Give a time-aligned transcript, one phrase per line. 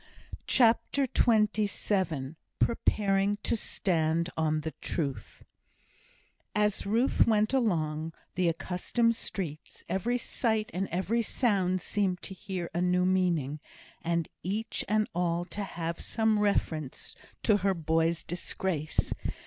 [0.47, 5.43] CHAPTER XXVII Preparing to Stand on the Truth
[6.55, 12.71] As Ruth went along the accustomed streets, every sight and every sound seemed to bear
[12.73, 13.59] a new meaning,
[14.01, 19.13] and each and all to have some reference to her boy's disgrace.